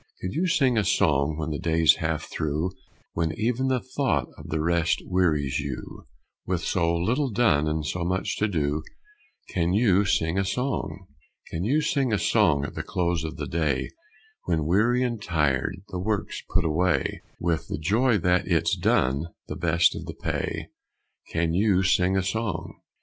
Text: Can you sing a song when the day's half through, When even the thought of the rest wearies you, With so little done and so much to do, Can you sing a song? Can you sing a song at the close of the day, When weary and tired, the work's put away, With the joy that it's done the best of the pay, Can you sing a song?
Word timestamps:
Can 0.19 0.31
you 0.31 0.47
sing 0.47 0.79
a 0.79 0.83
song 0.83 1.37
when 1.37 1.51
the 1.51 1.59
day's 1.59 1.97
half 1.97 2.23
through, 2.23 2.71
When 3.13 3.33
even 3.39 3.67
the 3.67 3.79
thought 3.95 4.29
of 4.35 4.47
the 4.49 4.59
rest 4.59 4.99
wearies 5.05 5.59
you, 5.59 6.07
With 6.47 6.61
so 6.61 6.95
little 6.97 7.29
done 7.29 7.67
and 7.67 7.85
so 7.85 8.03
much 8.03 8.35
to 8.37 8.47
do, 8.47 8.81
Can 9.49 9.73
you 9.75 10.03
sing 10.05 10.39
a 10.39 10.43
song? 10.43 11.05
Can 11.51 11.63
you 11.63 11.81
sing 11.81 12.11
a 12.11 12.17
song 12.17 12.65
at 12.65 12.73
the 12.73 12.81
close 12.81 13.23
of 13.23 13.37
the 13.37 13.45
day, 13.45 13.91
When 14.45 14.65
weary 14.65 15.03
and 15.03 15.21
tired, 15.21 15.83
the 15.89 15.99
work's 15.99 16.41
put 16.51 16.65
away, 16.65 17.21
With 17.39 17.67
the 17.67 17.77
joy 17.77 18.17
that 18.17 18.47
it's 18.47 18.75
done 18.75 19.27
the 19.47 19.55
best 19.55 19.93
of 19.95 20.05
the 20.05 20.15
pay, 20.15 20.69
Can 21.29 21.53
you 21.53 21.83
sing 21.83 22.17
a 22.17 22.23
song? 22.23 22.79